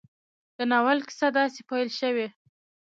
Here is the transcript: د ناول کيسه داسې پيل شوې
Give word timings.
د 0.57 0.59
ناول 0.71 0.99
کيسه 1.07 1.27
داسې 1.37 1.61
پيل 1.69 1.89
شوې 1.99 2.27